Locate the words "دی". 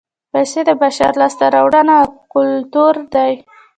3.13-3.33